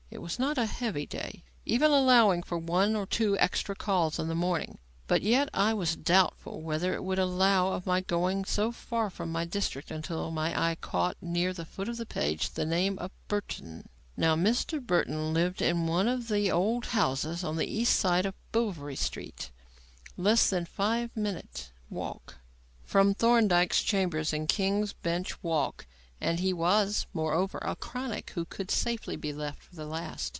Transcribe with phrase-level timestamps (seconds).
[0.13, 4.27] It was not a heavy day, even allowing for one or two extra calls in
[4.27, 4.77] the morning,
[5.07, 9.31] but yet I was doubtful whether it would allow of my going so far from
[9.31, 13.11] my district, until my eye caught, near the foot of the page, the name of
[13.29, 13.87] Burton.
[14.17, 14.85] Now Mr.
[14.85, 19.49] Burton lived in one of the old houses on the east side of Bouverie Street,
[20.17, 22.35] less than five minutes' walk
[22.83, 25.87] from Thorndyke's chambers in King's Bench Walk;
[26.23, 30.29] and he was, moreover, a "chronic" who could safely be left for the last.